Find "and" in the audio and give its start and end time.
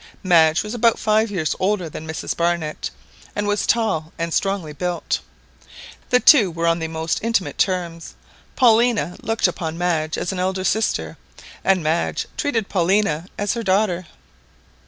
3.35-3.45, 4.17-4.33, 11.63-11.83